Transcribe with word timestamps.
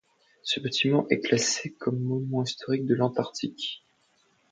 Ce 0.41 0.59
bâtiment 0.59 1.05
est 1.09 1.19
classé 1.19 1.73
comme 1.77 1.99
monument 1.99 2.43
historique 2.43 2.87
de 2.87 2.95
l'Antarctique. 2.95 3.85